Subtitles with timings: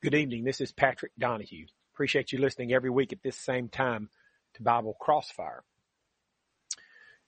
[0.00, 0.44] Good evening.
[0.44, 1.66] This is Patrick Donahue.
[1.92, 4.10] Appreciate you listening every week at this same time
[4.54, 5.64] to Bible Crossfire.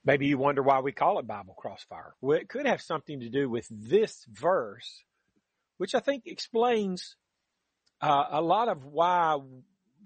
[0.05, 2.15] Maybe you wonder why we call it Bible Crossfire.
[2.21, 5.03] Well, it could have something to do with this verse,
[5.79, 7.17] which I think explains
[8.01, 9.37] uh, a lot of why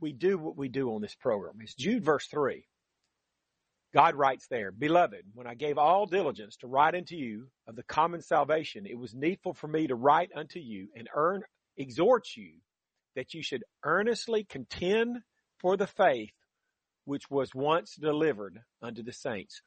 [0.00, 1.56] we do what we do on this program.
[1.60, 2.64] It's Jude verse 3.
[3.92, 7.82] God writes there, Beloved, when I gave all diligence to write unto you of the
[7.82, 11.42] common salvation, it was needful for me to write unto you and earn
[11.76, 12.52] exhort you
[13.16, 15.18] that you should earnestly contend
[15.58, 16.32] for the faith
[17.04, 19.60] which was once delivered unto the saints.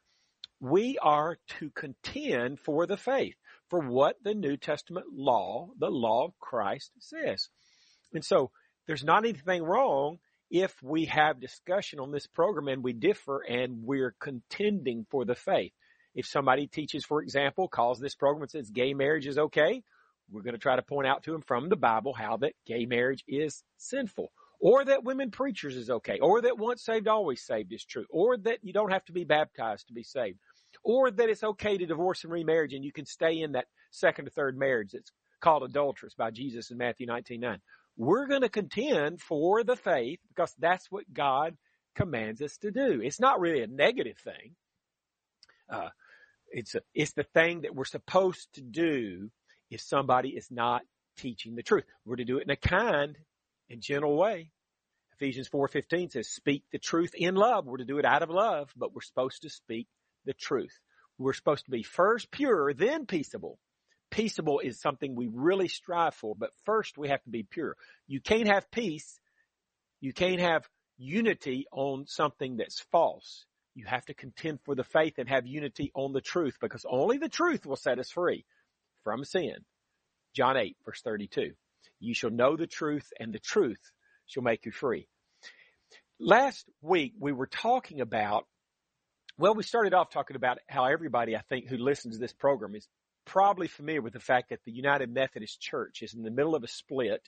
[0.60, 3.36] We are to contend for the faith,
[3.68, 7.48] for what the New Testament law, the law of Christ says.
[8.12, 8.50] And so
[8.86, 10.18] there's not anything wrong
[10.50, 15.34] if we have discussion on this program and we differ and we're contending for the
[15.34, 15.72] faith.
[16.14, 19.84] If somebody teaches, for example, calls this program and says gay marriage is okay,
[20.30, 22.86] we're going to try to point out to him from the Bible how that gay
[22.86, 27.72] marriage is sinful or that women preachers is okay or that once saved, always saved
[27.72, 30.38] is true or that you don't have to be baptized to be saved
[30.82, 34.26] or that it's okay to divorce and remarriage and you can stay in that second
[34.26, 37.58] or third marriage that's called adulterous by Jesus in Matthew 19, 9.
[37.96, 41.56] We're going to contend for the faith because that's what God
[41.94, 43.00] commands us to do.
[43.02, 44.54] It's not really a negative thing.
[45.68, 45.88] Uh,
[46.50, 49.30] it's a, it's the thing that we're supposed to do
[49.70, 50.82] if somebody is not
[51.16, 51.84] teaching the truth.
[52.04, 53.16] We're to do it in a kind
[53.70, 54.50] and gentle way.
[55.14, 58.72] Ephesians 4:15 says, "Speak the truth in love." We're to do it out of love,
[58.76, 59.88] but we're supposed to speak
[60.24, 60.78] the truth.
[61.18, 63.58] We're supposed to be first pure, then peaceable.
[64.10, 67.76] Peaceable is something we really strive for, but first we have to be pure.
[68.06, 69.20] You can't have peace.
[70.00, 73.44] You can't have unity on something that's false.
[73.74, 77.18] You have to contend for the faith and have unity on the truth because only
[77.18, 78.44] the truth will set us free
[79.08, 79.56] from sin.
[80.34, 81.52] John 8 verse 32.
[81.98, 83.80] You shall know the truth and the truth
[84.26, 85.08] shall make you free.
[86.20, 88.44] Last week we were talking about,
[89.38, 92.74] well, we started off talking about how everybody, I think, who listens to this program
[92.74, 92.86] is
[93.24, 96.62] probably familiar with the fact that the United Methodist Church is in the middle of
[96.62, 97.22] a split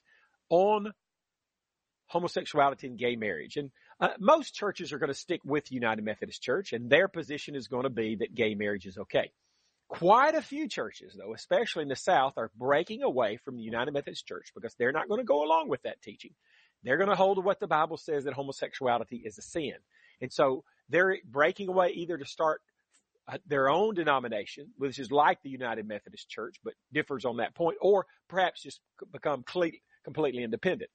[0.51, 0.93] on
[2.09, 3.57] homosexuality and gay marriage.
[3.57, 7.55] And uh, most churches are going to stick with United Methodist Church and their position
[7.55, 9.33] is going to be that gay marriage is okay.
[9.91, 13.91] Quite a few churches, though, especially in the South, are breaking away from the United
[13.91, 16.31] Methodist Church because they're not going to go along with that teaching.
[16.85, 19.75] They're going to hold to what the Bible says that homosexuality is a sin.
[20.21, 22.63] And so they're breaking away either to start
[23.27, 27.57] uh, their own denomination, which is like the United Methodist Church, but differs on that
[27.57, 28.79] point, or perhaps just
[29.13, 30.91] become completely independent.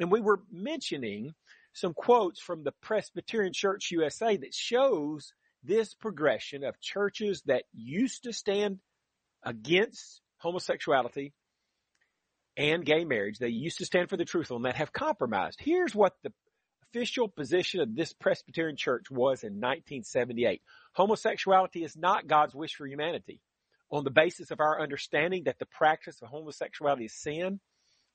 [0.00, 1.34] And we were mentioning
[1.72, 8.24] some quotes from the Presbyterian Church USA that shows this progression of churches that used
[8.24, 8.78] to stand
[9.42, 11.32] against homosexuality
[12.56, 15.60] and gay marriage, they used to stand for the truth on that, have compromised.
[15.60, 16.32] Here's what the
[16.90, 20.60] official position of this Presbyterian church was in 1978.
[20.92, 23.40] Homosexuality is not God's wish for humanity.
[23.92, 27.60] On the basis of our understanding that the practice of homosexuality is sin,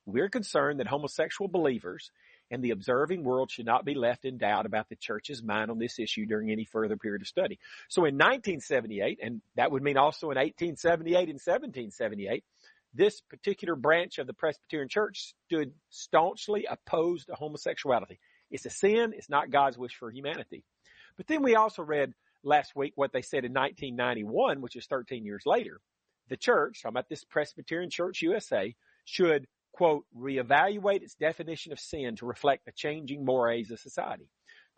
[0.04, 2.10] we're concerned that homosexual believers
[2.50, 5.78] and the observing world should not be left in doubt about the church's mind on
[5.78, 7.58] this issue during any further period of study.
[7.88, 12.44] So in 1978, and that would mean also in 1878 and 1778,
[12.94, 18.18] this particular branch of the Presbyterian Church stood staunchly opposed to homosexuality.
[18.50, 19.12] It's a sin.
[19.14, 20.64] It's not God's wish for humanity.
[21.16, 25.24] But then we also read last week what they said in 1991, which is 13
[25.24, 25.80] years later.
[26.28, 28.74] The church, talking about this Presbyterian Church USA,
[29.04, 34.28] should quote, reevaluate its definition of sin to reflect the changing mores of society.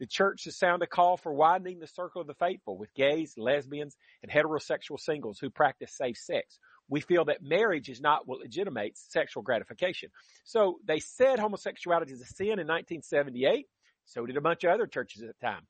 [0.00, 3.34] The church has sounded a call for widening the circle of the faithful with gays,
[3.36, 6.58] lesbians, and heterosexual singles who practice safe sex.
[6.88, 10.10] We feel that marriage is not what legitimates sexual gratification.
[10.44, 13.66] So they said homosexuality is a sin in 1978.
[14.04, 15.66] So did a bunch of other churches at the time.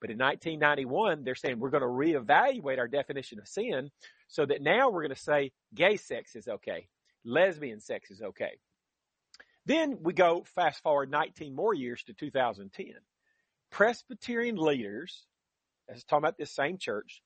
[0.00, 3.90] But in 1991, they're saying we're going to reevaluate our definition of sin
[4.28, 6.88] so that now we're going to say gay sex is okay.
[7.24, 8.58] Lesbian sex is okay.
[9.68, 12.86] Then we go fast forward 19 more years to 2010.
[13.70, 15.26] Presbyterian leaders,
[15.90, 17.22] as talking about this same church,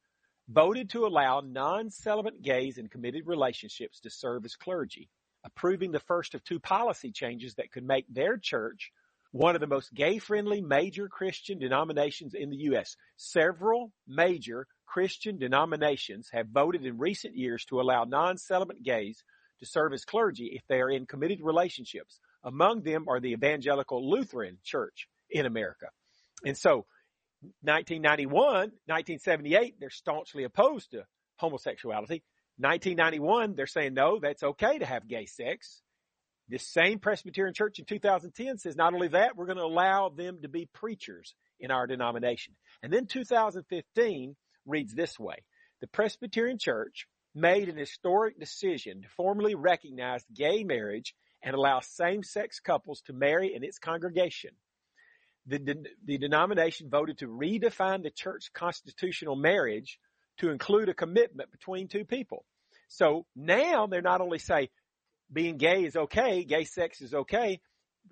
[0.48, 5.08] voted to allow non-celibate gays in committed relationships to serve as clergy,
[5.44, 8.90] approving the first of two policy changes that could make their church
[9.30, 12.96] one of the most gay-friendly major Christian denominations in the U.S.
[13.16, 19.22] Several major Christian denominations have voted in recent years to allow non-celibate gays
[19.60, 24.08] to serve as clergy if they are in committed relationships among them are the Evangelical
[24.10, 25.86] Lutheran Church in America.
[26.44, 26.86] And so
[27.62, 28.32] 1991,
[28.86, 31.04] 1978, they're staunchly opposed to
[31.36, 32.22] homosexuality.
[32.58, 35.82] 1991, they're saying, no, that's okay to have gay sex.
[36.48, 40.40] This same Presbyterian church in 2010 says not only that, we're going to allow them
[40.42, 42.54] to be preachers in our denomination.
[42.82, 44.36] And then 2015
[44.66, 45.36] reads this way.
[45.80, 52.60] The Presbyterian church made an historic decision to formally recognize gay marriage and allow same-sex
[52.60, 54.50] couples to marry in its congregation.
[55.46, 59.98] The, the, the denomination voted to redefine the church constitutional marriage
[60.38, 62.44] to include a commitment between two people.
[62.88, 64.70] So now they're not only say
[65.32, 67.60] being gay is okay, gay sex is okay.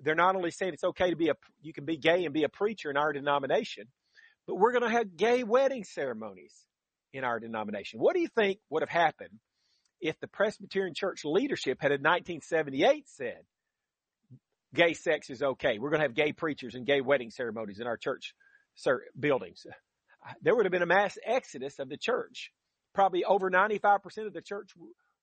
[0.03, 2.45] They're not only saying it's okay to be a, you can be gay and be
[2.45, 3.85] a preacher in our denomination,
[4.47, 6.55] but we're going to have gay wedding ceremonies
[7.13, 8.01] in our denomination.
[8.01, 9.39] What do you think would have happened
[10.01, 13.43] if the Presbyterian church leadership had in 1978 said
[14.75, 15.79] gay sex is okay?
[15.79, 18.35] We're going to have gay preachers and gay wedding ceremonies in our church
[19.19, 19.67] buildings.
[20.43, 22.53] There would have been a mass exodus of the church.
[22.95, 24.71] Probably over 95% of the church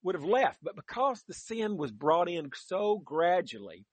[0.04, 0.60] would have left.
[0.64, 3.86] But because the sin was brought in so gradually,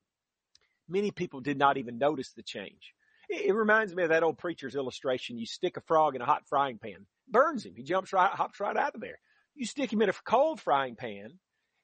[0.89, 2.95] many people did not even notice the change.
[3.29, 5.39] It, it reminds me of that old preacher's illustration.
[5.39, 7.75] You stick a frog in a hot frying pan, burns him.
[7.77, 9.19] He jumps right, hops right out of there.
[9.55, 11.39] You stick him in a cold frying pan,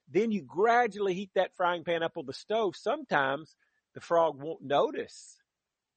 [0.08, 2.74] then you gradually heat that frying pan up on the stove.
[2.76, 3.54] Sometimes
[3.94, 5.36] the frog won't notice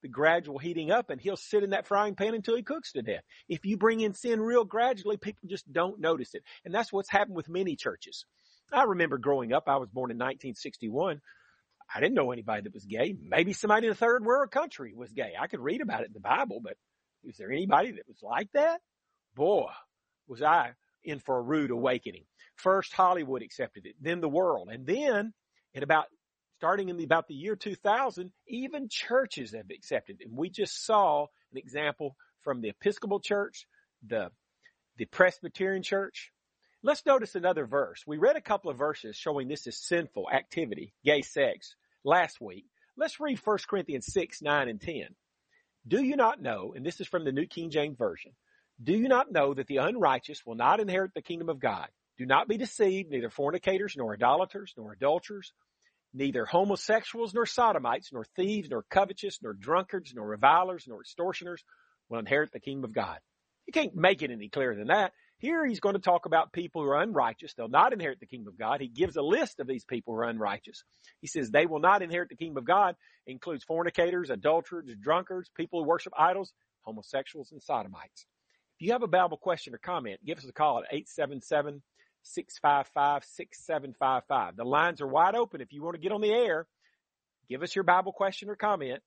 [0.03, 3.01] the gradual heating up and he'll sit in that frying pan until he cooks to
[3.01, 3.23] death.
[3.47, 6.43] If you bring in sin real gradually, people just don't notice it.
[6.65, 8.25] And that's what's happened with many churches.
[8.71, 11.21] I remember growing up, I was born in 1961.
[11.93, 13.15] I didn't know anybody that was gay.
[13.19, 15.33] Maybe somebody in a third world country was gay.
[15.39, 16.75] I could read about it in the Bible, but
[17.23, 18.81] is there anybody that was like that?
[19.35, 19.69] Boy,
[20.27, 20.73] was I
[21.03, 22.25] in for a rude awakening.
[22.55, 25.33] First Hollywood accepted it, then the world, and then
[25.73, 26.05] in about
[26.57, 30.21] starting in the, about the year 2000, even churches have accepted.
[30.21, 33.65] And we just saw an example from the Episcopal Church,
[34.07, 34.31] the,
[34.97, 36.31] the Presbyterian Church.
[36.81, 38.03] Let's notice another verse.
[38.05, 42.65] We read a couple of verses showing this is sinful activity, gay sex, last week.
[42.95, 45.07] Let's read 1 Corinthians 6, 9, and 10.
[45.87, 48.31] Do you not know, and this is from the New King James Version,
[48.83, 51.87] do you not know that the unrighteous will not inherit the kingdom of God?
[52.17, 55.53] Do not be deceived, neither fornicators, nor idolaters, nor adulterers,
[56.13, 61.63] neither homosexuals nor sodomites, nor thieves, nor covetous, nor drunkards, nor revilers, nor extortioners
[62.09, 63.17] will inherit the kingdom of God.
[63.65, 65.13] You can't make it any clearer than that.
[65.37, 67.53] Here he's going to talk about people who are unrighteous.
[67.53, 68.79] They'll not inherit the kingdom of God.
[68.79, 70.83] He gives a list of these people who are unrighteous.
[71.19, 72.95] He says they will not inherit the kingdom of God.
[73.25, 76.53] It includes fornicators, adulterers, drunkards, people who worship idols,
[76.83, 78.25] homosexuals, and sodomites.
[78.83, 81.81] You have a Bible question or comment, give us a call at 877
[82.23, 84.57] 655 6755.
[84.57, 85.61] The lines are wide open.
[85.61, 86.67] If you want to get on the air,
[87.47, 88.99] give us your Bible question or comment.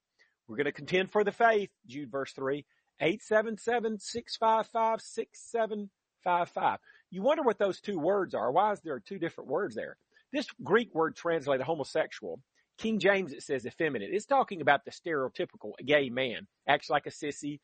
[0.48, 2.64] We're going to contend for the faith, Jude verse 3,
[3.02, 6.78] 877 655 6755.
[7.10, 8.50] You wonder what those two words are.
[8.50, 9.98] Why is there two different words there?
[10.32, 12.40] This Greek word translated homosexual,
[12.78, 14.08] King James it says effeminate.
[14.10, 17.60] It's talking about the stereotypical gay man, acts like a sissy,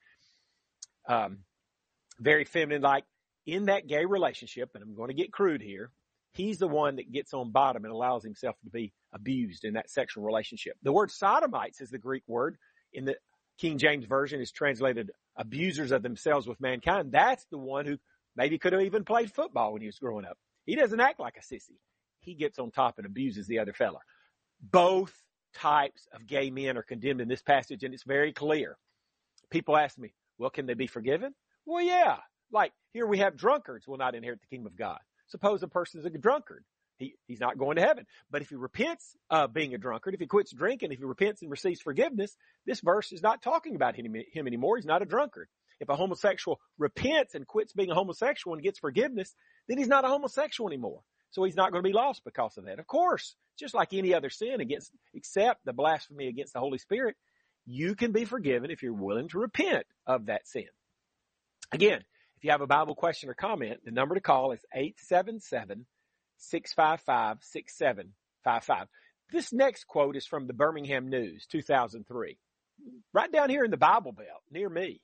[1.09, 1.38] um,
[2.20, 3.05] very feminine like
[3.47, 5.91] in that gay relationship, and I'm going to get crude here,
[6.32, 9.91] he's the one that gets on bottom and allows himself to be abused in that
[9.91, 10.76] sexual relationship.
[10.82, 12.56] The word sodomites is the Greek word
[12.93, 13.17] in the
[13.59, 17.12] King James Version is translated abusers of themselves with mankind.
[17.12, 17.99] That's the one who
[18.37, 20.38] maybe could have even played football when he was growing up.
[20.64, 21.79] He doesn't act like a sissy.
[22.20, 23.99] He gets on top and abuses the other fella.
[24.61, 25.12] Both
[25.55, 28.78] types of gay men are condemned in this passage and it's very clear.
[29.50, 31.35] People ask me, well, can they be forgiven?
[31.73, 32.19] Well, yeah,
[32.52, 34.99] like here we have drunkards will not inherit the kingdom of God.
[35.29, 36.64] Suppose a person is a drunkard.
[36.99, 38.05] He, he's not going to heaven.
[38.31, 41.41] But if he repents of being a drunkard, if he quits drinking, if he repents
[41.41, 42.37] and receives forgiveness,
[42.67, 44.76] this verse is not talking about him, him anymore.
[44.76, 45.49] He's not a drunkard.
[45.81, 49.35] If a homosexual repents and quits being a homosexual and gets forgiveness,
[49.67, 51.00] then he's not a homosexual anymore.
[51.31, 52.81] So he's not going to be lost because of that.
[52.81, 57.17] Of course, just like any other sin against, except the blasphemy against the Holy Spirit,
[57.64, 60.67] you can be forgiven if you're willing to repent of that sin.
[61.73, 62.05] Again,
[62.37, 64.61] if you have a Bible question or comment, the number to call is
[66.50, 68.87] 877-655-6755.
[69.33, 72.37] This next quote is from the Birmingham News, 2003.
[73.14, 75.00] Right down here in the Bible Belt, near me.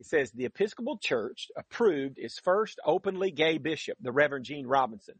[0.00, 5.14] It says, the Episcopal Church approved its first openly gay bishop, the Reverend Gene Robinson.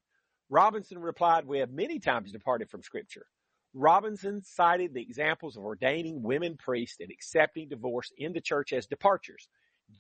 [0.50, 3.26] Robinson replied, we have many times departed from scripture.
[3.72, 8.86] Robinson cited the examples of ordaining women priests and accepting divorce in the church as
[8.86, 9.48] departures.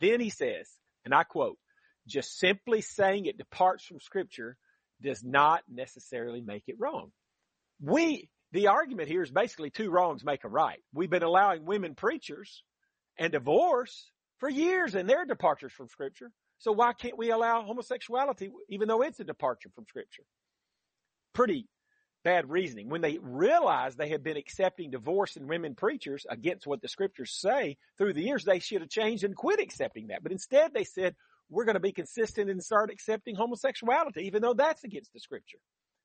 [0.00, 0.68] Then he says,
[1.04, 1.58] and I quote,
[2.06, 4.56] just simply saying it departs from scripture
[5.02, 7.12] does not necessarily make it wrong.
[7.80, 10.80] We, the argument here is basically two wrongs make a right.
[10.92, 12.62] We've been allowing women preachers
[13.18, 16.30] and divorce for years and their departures from scripture.
[16.58, 20.24] So why can't we allow homosexuality even though it's a departure from scripture?
[21.32, 21.66] Pretty
[22.24, 22.88] bad reasoning.
[22.88, 27.32] When they realized they had been accepting divorce and women preachers against what the scriptures
[27.38, 30.22] say through the years, they should have changed and quit accepting that.
[30.22, 31.14] But instead they said,
[31.50, 35.58] we're going to be consistent and start accepting homosexuality, even though that's against the scripture.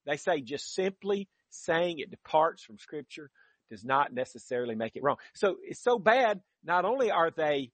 [0.06, 3.32] They say just simply saying it departs from scripture
[3.70, 5.18] does not necessarily make it wrong.
[5.34, 6.42] So it's so bad.
[6.64, 7.72] Not only are they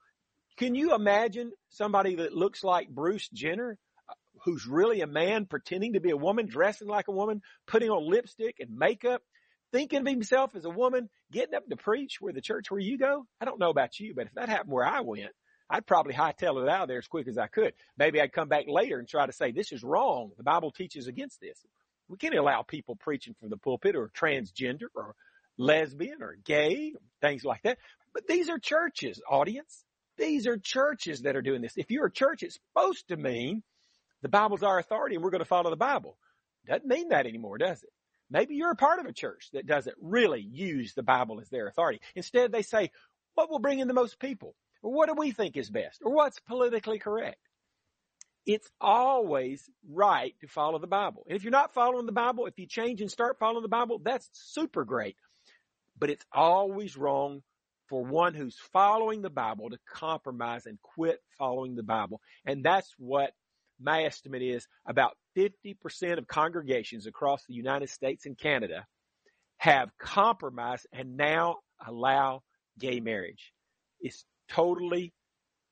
[0.57, 3.79] Can you imagine somebody that looks like Bruce Jenner,
[4.09, 4.15] uh,
[4.45, 8.11] who's really a man pretending to be a woman, dressing like a woman, putting on
[8.11, 9.23] lipstick and makeup,
[9.73, 12.99] thinking of himself as a woman, getting up to preach where the church where you
[12.99, 13.27] go.
[13.41, 15.31] I don't know about you, but if that happened where I went,
[15.71, 17.75] I'd probably hightail it out of there as quick as I could.
[17.99, 20.31] Maybe I'd come back later and try to say, this is wrong.
[20.37, 21.59] The Bible teaches against this.
[22.09, 25.15] We can't allow people preaching from the pulpit or transgender or
[25.59, 27.79] lesbian or gay, things like that.
[28.15, 29.85] But these are churches, audience.
[30.17, 31.75] These are churches that are doing this.
[31.77, 33.63] If you're a church, it's supposed to mean
[34.23, 36.17] the Bible's our authority and we're going to follow the Bible.
[36.67, 37.91] Doesn't mean that anymore, does it?
[38.31, 41.67] Maybe you're a part of a church that doesn't really use the Bible as their
[41.67, 42.01] authority.
[42.15, 42.91] Instead, they say,
[43.35, 44.55] what will bring in the most people?
[44.83, 46.03] Or what do we think is best?
[46.05, 47.39] Or what's politically correct?
[48.47, 51.25] It's always right to follow the Bible.
[51.27, 54.01] And if you're not following the Bible, if you change and start following the Bible,
[54.03, 55.17] that's super great.
[55.99, 57.43] But it's always wrong
[57.89, 62.21] for one who's following the Bible to compromise and quit following the Bible.
[62.45, 63.33] And that's what
[63.81, 68.87] my estimate is about 50% of congregations across the United States and Canada
[69.59, 72.43] have compromised and now allow
[72.79, 73.53] gay marriage.
[74.01, 75.13] It's totally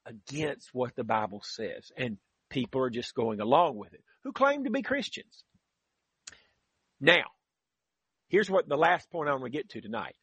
[0.05, 1.91] against what the Bible says.
[1.97, 2.19] And
[2.51, 5.45] people are just going along with it who claim to be Christians.
[7.01, 7.25] Now,
[8.29, 10.17] here's what the last point I want to get to tonight.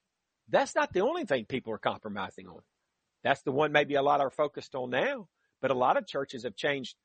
[0.49, 2.61] That's not the only thing people are compromising on.
[3.23, 5.27] That's the one maybe a lot are focused on now,
[5.61, 6.95] but a lot of churches have changed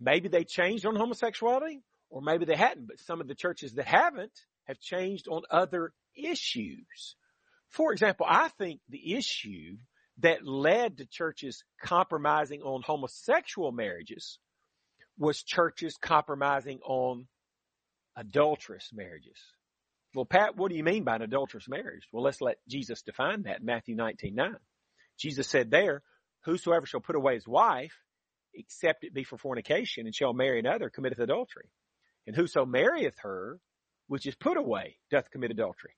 [0.00, 3.86] Maybe they changed on homosexuality or maybe they hadn't, but some of the churches that
[3.86, 4.32] haven't
[4.64, 7.16] have changed on other issues.
[7.70, 9.76] For example, I think the issue
[10.20, 14.38] that led to churches compromising on homosexual marriages
[15.18, 17.26] was churches compromising on
[18.16, 19.38] adulterous marriages.
[20.14, 22.02] Well, Pat, what do you mean by an adulterous marriage?
[22.12, 24.56] Well, let's let Jesus define that in Matthew 19, 9.
[25.18, 26.02] Jesus said there,
[26.44, 27.92] whosoever shall put away his wife
[28.58, 31.70] except it be for fornication, and shall marry another, committeth adultery.
[32.26, 33.58] And whoso marrieth her,
[34.08, 35.94] which is put away, doth commit adultery.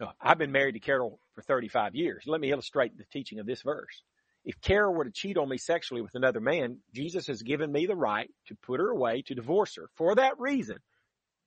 [0.00, 2.24] Oh, I've been married to Carol for 35 years.
[2.26, 4.02] Let me illustrate the teaching of this verse.
[4.44, 7.86] If Carol were to cheat on me sexually with another man, Jesus has given me
[7.86, 10.78] the right to put her away, to divorce her for that reason,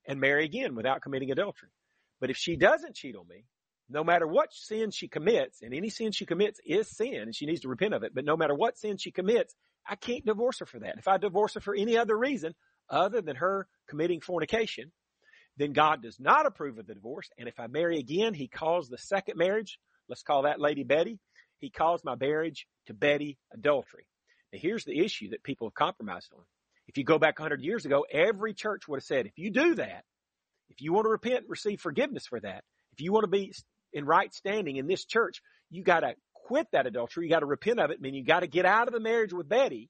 [0.07, 1.69] and marry again without committing adultery.
[2.19, 3.43] But if she doesn't cheat on me,
[3.89, 7.45] no matter what sin she commits, and any sin she commits is sin, and she
[7.45, 9.55] needs to repent of it, but no matter what sin she commits,
[9.87, 10.97] I can't divorce her for that.
[10.97, 12.53] If I divorce her for any other reason
[12.89, 14.91] other than her committing fornication,
[15.57, 17.29] then God does not approve of the divorce.
[17.37, 21.19] And if I marry again, he calls the second marriage, let's call that Lady Betty,
[21.59, 24.05] he calls my marriage to Betty adultery.
[24.53, 26.43] Now here's the issue that people have compromised on.
[26.87, 29.75] If you go back 100 years ago, every church would have said, if you do
[29.75, 30.03] that,
[30.69, 32.63] if you want to repent and receive forgiveness for that,
[32.93, 33.53] if you want to be
[33.93, 36.13] in right standing in this church, you got to
[36.47, 37.25] quit that adultery.
[37.25, 37.97] You got to repent of it.
[37.99, 39.89] I mean, you got to get out of the marriage with Betty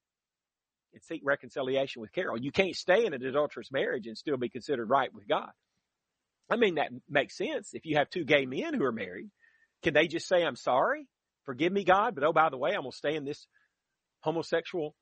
[0.91, 2.41] and seek reconciliation with Carol.
[2.41, 5.51] You can't stay in an adulterous marriage and still be considered right with God.
[6.49, 7.75] I mean, that makes sense.
[7.75, 9.29] If you have two gay men who are married,
[9.83, 11.07] can they just say, I'm sorry,
[11.45, 13.45] forgive me, God, but oh, by the way, I'm going to stay in this
[14.21, 14.95] homosexual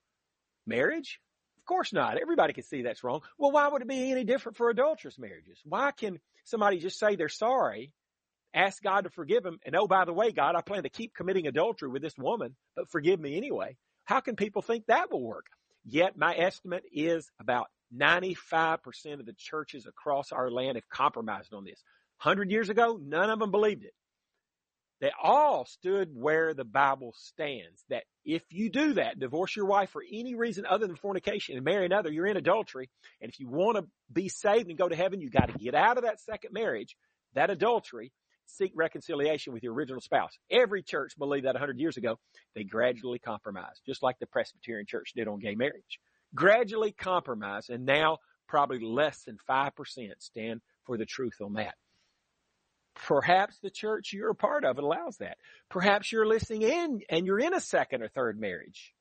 [0.67, 1.21] marriage?
[1.57, 2.17] Of Of course not.
[2.21, 3.21] Everybody can see that's wrong.
[3.37, 5.57] Well, why would it be any different for adulterous marriages?
[5.63, 7.93] Why can somebody just say they're sorry,
[8.55, 9.59] ask God to forgive him.
[9.65, 12.55] and oh, by the way, God, I plan to keep committing adultery with this woman,
[12.75, 13.75] but forgive me anyway?
[14.05, 15.45] How can people think that will work?
[15.83, 21.65] Yet my estimate is about 95% of the churches across our land have compromised on
[21.65, 21.83] this.
[22.23, 23.93] 100 years ago, none of them believed it.
[25.01, 27.83] They all stood where the Bible stands.
[27.89, 31.65] That if you do that, divorce your wife for any reason other than fornication and
[31.65, 32.89] marry another, you're in adultery.
[33.21, 35.75] And if you want to be saved and go to heaven, you got to get
[35.75, 36.95] out of that second marriage,
[37.33, 38.13] that adultery,
[38.45, 40.37] seek reconciliation with your original spouse.
[40.49, 42.19] Every church believed that 100 years ago.
[42.53, 45.99] They gradually compromised, just like the Presbyterian church did on gay marriage.
[46.33, 49.71] Gradually compromised, and now probably less than 5%
[50.19, 51.75] stand for the truth on that.
[52.95, 55.37] Perhaps the church you're a part of allows that.
[55.69, 58.93] Perhaps you're listening in and you're in a second or third marriage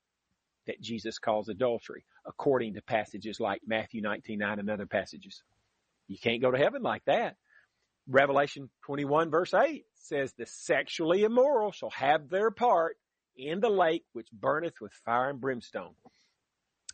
[0.66, 5.42] that Jesus calls adultery, according to passages like Matthew 19, 9 and other passages.
[6.08, 7.36] You can't go to heaven like that.
[8.06, 12.96] Revelation 21 verse 8 says the sexually immoral shall have their part
[13.37, 15.94] in the lake which burneth with fire and brimstone.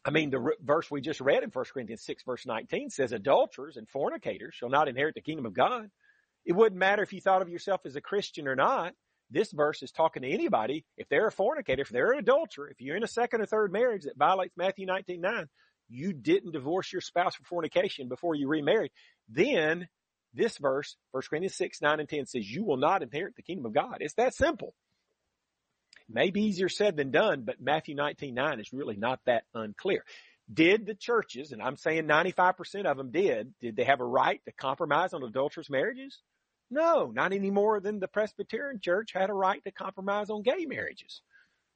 [0.05, 3.76] I mean, the verse we just read in 1 Corinthians 6 verse 19 says adulterers
[3.76, 5.90] and fornicators shall not inherit the kingdom of God.
[6.47, 8.95] It wouldn't matter if you thought of yourself as a Christian or not.
[9.31, 10.85] This verse is talking to anybody.
[10.97, 13.73] If they're a fornicator, if they're an adulterer, if you're in a second or third
[13.73, 15.49] marriage that violates Matthew 19, 9,
[15.88, 18.90] you didn't divorce your spouse for fornication before you remarried,
[19.29, 19.88] then
[20.35, 23.67] this verse, 1 Corinthians 6, 9, and 10 says you will not inherit the kingdom
[23.67, 23.99] of God.
[24.01, 24.75] It's that simple.
[26.09, 30.05] Maybe easier said than done, but Matthew 19, 9 is really not that unclear.
[30.53, 34.41] Did the churches, and I'm saying 95% of them did, did they have a right
[34.45, 36.21] to compromise on adulterous marriages?
[36.71, 40.67] No, not any more than the Presbyterian church had a right to compromise on gay
[40.67, 41.23] marriages.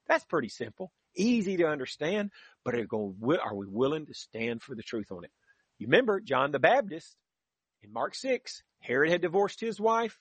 [0.07, 2.31] That's pretty simple, easy to understand,
[2.63, 5.31] but are, are we willing to stand for the truth on it?
[5.79, 7.15] You remember John the Baptist
[7.85, 10.17] in Mark 6, Herod had divorced his wife.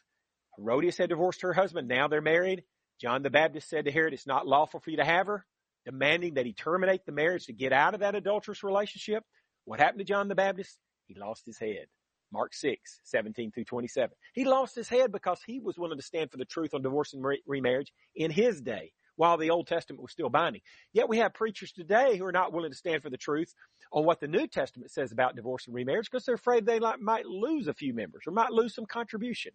[0.57, 1.89] Herodias had divorced her husband.
[1.89, 2.65] Now they're married.
[3.01, 5.45] John the Baptist said to Herod, it's not lawful for you to have her
[5.85, 9.23] demanding that he terminate the marriage to get out of that adulterous relationship.
[9.65, 10.79] What happened to John the Baptist?
[11.07, 11.87] He lost his head.
[12.33, 14.17] Mark 6, 17 through 27.
[14.33, 17.13] He lost his head because he was willing to stand for the truth on divorce
[17.13, 20.63] and remarriage in his day while the Old Testament was still binding.
[20.93, 23.55] Yet we have preachers today who are not willing to stand for the truth
[23.93, 27.27] on what the New Testament says about divorce and remarriage because they're afraid they might
[27.27, 29.53] lose a few members or might lose some contribution.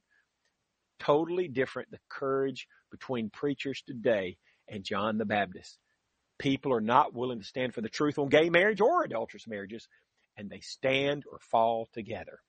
[1.00, 5.78] Totally different the courage between preachers today and John the Baptist
[6.40, 9.88] people are not willing to stand for the truth on gay marriage or adulterous marriages,
[10.38, 12.40] and they stand or fall together.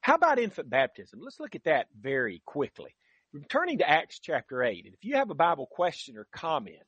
[0.00, 1.20] How about infant baptism?
[1.22, 2.96] Let's look at that very quickly.
[3.50, 6.78] Turning to Acts chapter 8, and if you have a Bible question or comment,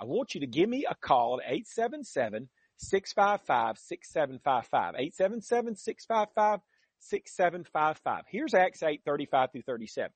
[0.00, 4.94] I want you to give me a call at 877 655 6755.
[4.94, 6.60] 877 655
[7.00, 8.24] 6755.
[8.30, 10.10] Here's Acts 8 35 through 37.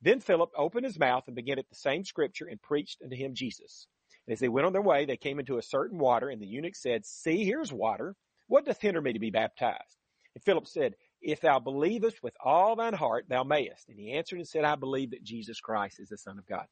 [0.00, 3.34] Then Philip opened his mouth and began at the same scripture and preached unto him
[3.34, 3.86] Jesus.
[4.26, 6.46] And as they went on their way, they came into a certain water, and the
[6.46, 8.16] eunuch said, See, here's water.
[8.46, 9.98] What doth hinder me to be baptized?
[10.34, 13.88] And Philip said, If thou believest with all thine heart, thou mayest.
[13.88, 16.66] And he answered and said, I believe that Jesus Christ is the Son of God.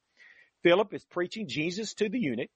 [0.61, 2.51] Philip is preaching Jesus to the eunuch.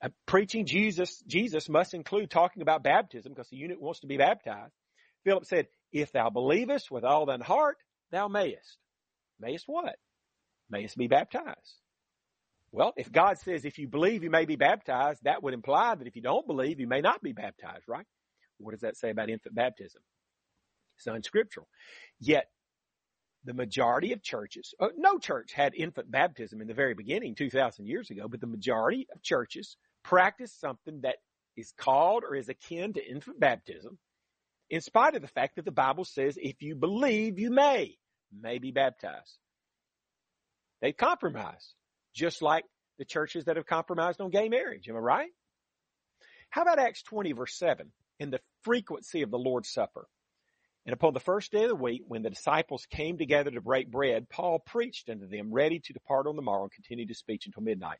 [0.00, 4.16] Uh, preaching Jesus, Jesus must include talking about baptism because the eunuch wants to be
[4.16, 4.72] baptized.
[5.24, 7.78] Philip said, If thou believest with all thine heart,
[8.12, 8.78] thou mayest.
[9.40, 9.96] Mayest what?
[10.70, 11.74] Mayest be baptized.
[12.70, 16.06] Well, if God says if you believe you may be baptized, that would imply that
[16.06, 18.06] if you don't believe, you may not be baptized, right?
[18.58, 20.02] What does that say about infant baptism?
[21.04, 21.68] It's unscriptural.
[22.18, 22.48] Yet,
[23.44, 27.86] the majority of churches, uh, no church had infant baptism in the very beginning, 2,000
[27.86, 31.16] years ago, but the majority of churches practice something that
[31.56, 33.98] is called or is akin to infant baptism,
[34.70, 37.98] in spite of the fact that the Bible says if you believe, you may,
[38.32, 39.38] may be baptized.
[40.80, 41.74] They compromise
[42.14, 42.64] just like
[42.98, 44.88] the churches that have compromised on gay marriage.
[44.88, 45.30] Am I right?
[46.48, 50.06] How about Acts 20 verse 7 in the frequency of the Lord's Supper?
[50.86, 53.90] And upon the first day of the week, when the disciples came together to break
[53.90, 57.46] bread, Paul preached unto them, ready to depart on the morrow and continued his speech
[57.46, 57.98] until midnight.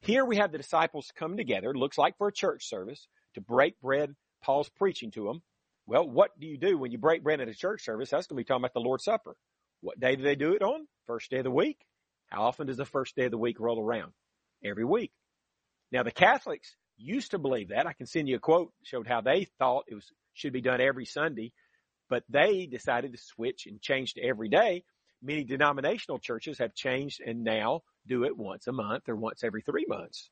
[0.00, 3.80] Here we have the disciples come together, looks like for a church service, to break
[3.80, 4.14] bread.
[4.42, 5.42] Paul's preaching to them.
[5.86, 8.10] Well, what do you do when you break bread at a church service?
[8.10, 9.34] That's going to be talking about the Lord's Supper.
[9.80, 10.86] What day do they do it on?
[11.06, 11.78] First day of the week.
[12.28, 14.12] How often does the first day of the week roll around?
[14.64, 15.10] Every week.
[15.90, 17.86] Now the Catholics used to believe that.
[17.86, 20.80] I can send you a quote showed how they thought it was should be done
[20.80, 21.52] every Sunday,
[22.10, 24.84] but they decided to switch and change to every day.
[25.22, 29.62] Many denominational churches have changed and now do it once a month or once every
[29.62, 30.28] three months.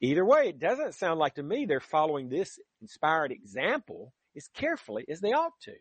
[0.00, 5.04] Either way, it doesn't sound like to me they're following this inspired example as carefully
[5.08, 5.74] as they ought to.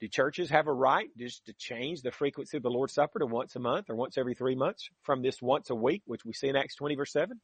[0.00, 3.26] Do churches have a right just to change the frequency of the Lord's Supper to
[3.26, 6.32] once a month or once every three months from this once a week, which we
[6.32, 7.40] see in Acts 20 verse 7?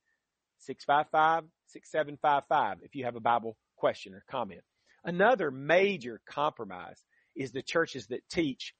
[0.67, 4.59] 877-655-6755 if you have a Bible question or comment.
[5.05, 7.01] Another major compromise
[7.33, 8.73] is the churches that teach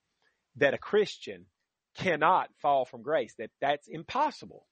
[0.58, 1.46] that a Christian
[1.96, 4.66] cannot fall from grace, that that's impossible.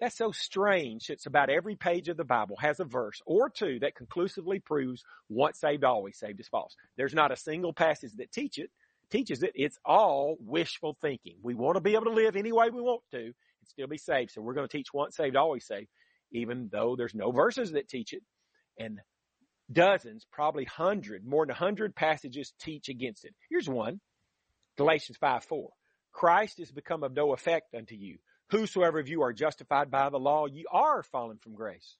[0.00, 1.08] That's so strange.
[1.08, 5.02] It's about every page of the Bible has a verse or two that conclusively proves
[5.28, 6.76] once saved, always saved is false.
[6.96, 8.70] There's not a single passage that teach it,
[9.10, 9.52] teaches it.
[9.54, 11.36] It's all wishful thinking.
[11.42, 13.96] We want to be able to live any way we want to and still be
[13.96, 14.32] saved.
[14.32, 15.88] So we're going to teach once saved, always saved,
[16.30, 18.22] even though there's no verses that teach it.
[18.78, 19.00] And
[19.72, 23.34] dozens, probably hundred, more than a hundred passages teach against it.
[23.48, 24.00] Here's one.
[24.76, 25.70] Galatians 5 4.
[26.16, 28.16] Christ is become of no effect unto you.
[28.50, 31.98] Whosoever of you are justified by the law, you are fallen from grace.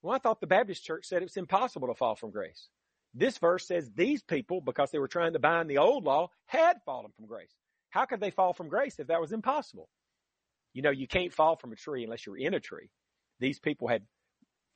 [0.00, 2.70] Well, I thought the Baptist church said it's impossible to fall from grace.
[3.12, 6.78] This verse says these people, because they were trying to bind the old law, had
[6.86, 7.54] fallen from grace.
[7.90, 9.90] How could they fall from grace if that was impossible?
[10.72, 12.88] You know, you can't fall from a tree unless you're in a tree.
[13.40, 14.04] These people had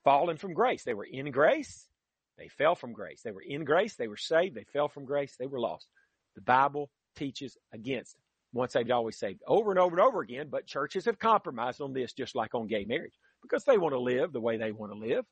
[0.04, 0.84] fallen from grace.
[0.84, 1.88] They were in grace.
[2.36, 3.22] They fell from grace.
[3.22, 3.96] They were in grace.
[3.96, 4.54] They were saved.
[4.54, 5.36] They fell from grace.
[5.38, 5.88] They were lost.
[6.34, 8.14] The Bible teaches against
[8.58, 10.48] once saved, always saved over and over and over again.
[10.50, 14.00] But churches have compromised on this, just like on gay marriage, because they want to
[14.00, 15.24] live the way they want to live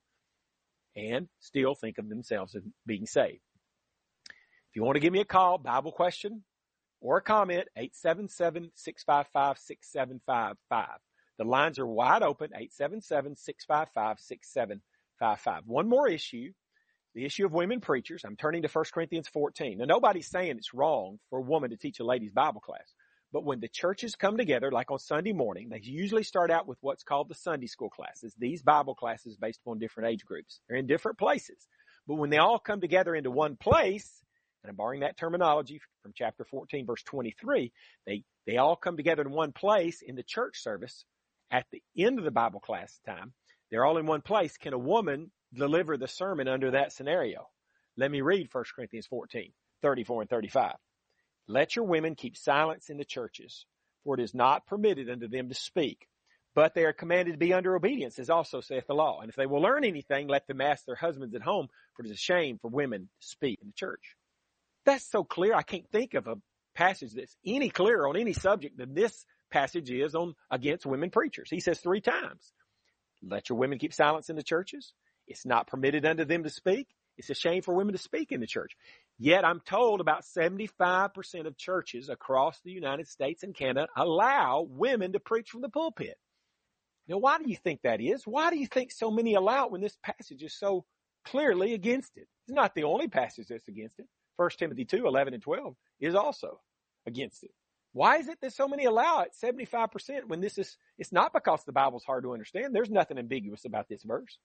[0.97, 3.41] and still think of themselves as being saved.
[4.71, 6.43] If you want to give me a call, Bible question
[7.01, 10.57] or a comment, 877-655-6755.
[11.39, 14.81] The lines are wide open, 877-655-6755.
[15.67, 16.53] One more issue,
[17.15, 18.23] the issue of women preachers.
[18.25, 19.79] I'm turning to 1 Corinthians 14.
[19.79, 22.95] Now nobody's saying it's wrong for a woman to teach a ladies Bible class.
[23.37, 26.79] But when the churches come together, like on Sunday morning, they usually start out with
[26.81, 28.35] what's called the Sunday school classes.
[28.39, 30.59] These Bible classes based upon different age groups.
[30.67, 31.69] They're in different places.
[32.07, 34.23] But when they all come together into one place,
[34.63, 37.75] and I'm borrowing that terminology from chapter 14 verse 23,
[38.07, 41.05] they, they all come together in one place in the church service
[41.51, 43.35] at the end of the Bible class time.
[43.71, 44.57] They're all in one place.
[44.57, 47.49] Can a woman deliver the sermon under that scenario?
[47.99, 50.73] Let me read 1 Corinthians 14, 34 and 35.
[51.49, 53.67] Let your women keep silence in the churches,
[54.05, 56.09] for it is not permitted unto them to speak.
[56.55, 59.21] But they are commanded to be under obedience, as also saith the law.
[59.21, 62.07] And if they will learn anything, let them ask their husbands at home, for it
[62.07, 64.17] is a shame for women to speak in the church.
[64.87, 65.55] That's so clear.
[65.55, 66.37] I can't think of a
[66.75, 71.51] passage that's any clearer on any subject than this passage is on against women preachers.
[71.51, 72.53] He says three times,
[73.23, 74.93] let your women keep silence in the churches.
[75.27, 76.89] It's not permitted unto them to speak.
[77.19, 78.77] It's a shame for women to speak in the church.
[79.19, 85.13] Yet I'm told about 75% of churches across the United States and Canada allow women
[85.13, 86.17] to preach from the pulpit.
[87.09, 88.27] Now, why do you think that is?
[88.27, 90.85] Why do you think so many allow it when this passage is so
[91.25, 92.27] clearly against it?
[92.47, 94.07] It's not the only passage that's against it.
[94.37, 96.61] 1 Timothy 2, 11 and 12 is also
[97.07, 97.53] against it.
[97.93, 101.65] Why is it that so many allow it 75% when this is, it's not because
[101.65, 102.75] the Bible's hard to understand.
[102.75, 104.37] There's nothing ambiguous about this verse.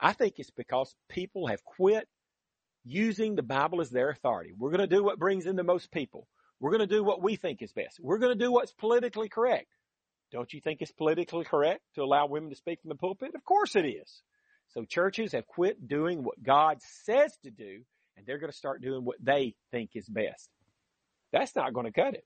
[0.00, 2.08] I think it's because people have quit
[2.86, 4.52] using the Bible as their authority.
[4.56, 6.28] We're going to do what brings in the most people.
[6.60, 7.98] We're going to do what we think is best.
[8.00, 9.66] We're going to do what's politically correct.
[10.32, 13.34] Don't you think it's politically correct to allow women to speak from the pulpit?
[13.34, 14.22] Of course it is.
[14.68, 17.80] So churches have quit doing what God says to do,
[18.16, 20.48] and they're going to start doing what they think is best.
[21.32, 22.24] That's not going to cut it.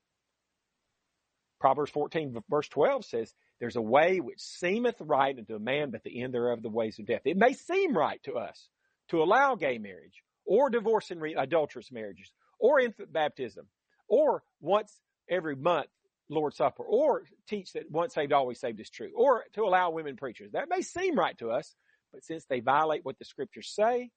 [1.59, 6.03] Proverbs 14 verse 12 says, there's a way which seemeth right unto a man, but
[6.03, 7.21] the end thereof the ways of death.
[7.25, 8.67] It may seem right to us
[9.09, 13.67] to allow gay marriage or divorce and re- adulterous marriages or infant baptism
[14.07, 14.99] or once
[15.29, 15.87] every month
[16.29, 20.15] Lord's Supper or teach that once saved, always saved is true or to allow women
[20.15, 20.51] preachers.
[20.53, 21.75] That may seem right to us,
[22.13, 24.11] but since they violate what the scriptures say,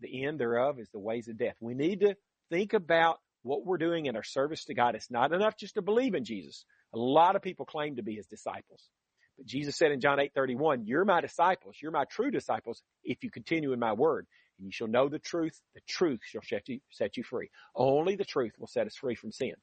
[0.00, 1.56] the end thereof is the ways of death.
[1.60, 2.16] We need to
[2.50, 4.94] think about what we're doing in our service to God.
[4.94, 6.64] It's not enough just to believe in Jesus.
[6.94, 8.88] A lot of people claim to be his disciples.
[9.36, 11.76] But Jesus said in John 8, 31, you're my disciples.
[11.80, 14.26] You're my true disciples if you continue in my word.
[14.58, 15.60] And you shall know the truth.
[15.74, 17.48] The truth shall set you, set you free.
[17.74, 19.54] Only the truth will set us free from sin.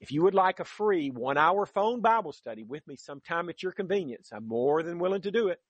[0.00, 3.62] If you would like a free one hour phone Bible study with me sometime at
[3.62, 5.60] your convenience, I'm more than willing to do it.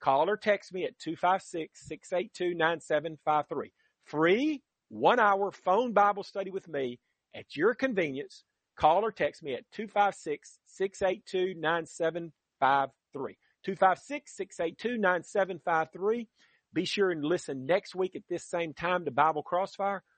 [0.00, 3.70] Call or text me at 256-682-9753.
[4.04, 7.00] Free one hour phone Bible study with me
[7.34, 8.44] at your convenience.
[8.76, 12.30] Call or text me at 256-682-9753.
[13.66, 16.26] 256-682-9753.
[16.74, 20.02] Be sure and listen next week at this same time to Bible Crossfire